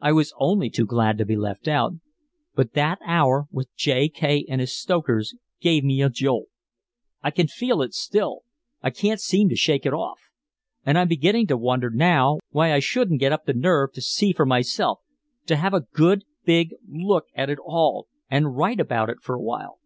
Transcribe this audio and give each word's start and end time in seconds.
I 0.00 0.12
was 0.12 0.32
only 0.38 0.70
too 0.70 0.86
glad 0.86 1.18
to 1.18 1.24
be 1.24 1.34
left 1.34 1.66
out. 1.66 1.94
But 2.54 2.74
that 2.74 3.00
hour 3.04 3.48
with 3.50 3.74
J. 3.74 4.08
K. 4.08 4.46
and 4.48 4.60
his 4.60 4.80
stokers 4.80 5.34
gave 5.60 5.82
me 5.82 6.00
a 6.00 6.08
jolt. 6.08 6.46
I 7.20 7.32
can 7.32 7.48
feel 7.48 7.82
it 7.82 7.92
still. 7.92 8.42
I 8.80 8.90
can't 8.90 9.18
seem 9.20 9.48
to 9.48 9.56
shake 9.56 9.84
it 9.84 9.92
off. 9.92 10.20
And 10.84 10.96
I'm 10.96 11.08
beginning 11.08 11.48
to 11.48 11.56
wonder 11.56 11.90
now 11.90 12.38
why 12.50 12.72
I 12.72 12.78
shouldn't 12.78 13.18
get 13.18 13.32
up 13.32 13.44
the 13.44 13.54
nerve 13.54 13.92
to 13.94 14.00
see 14.00 14.32
for 14.32 14.46
myself, 14.46 15.00
to 15.46 15.56
have 15.56 15.74
a 15.74 15.80
good 15.92 16.22
big 16.44 16.72
look 16.88 17.24
at 17.34 17.50
it 17.50 17.58
all 17.66 18.06
and 18.30 18.54
write 18.56 18.78
about 18.78 19.10
it 19.10 19.18
for 19.20 19.34
a 19.34 19.42
while." 19.42 19.80